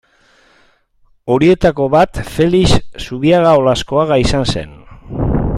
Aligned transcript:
Horietako 1.35 1.87
bat 1.97 2.19
Felix 2.37 2.75
Zubia 3.07 3.45
Olaskoaga 3.61 4.21
izan 4.27 4.53
zen. 4.57 4.77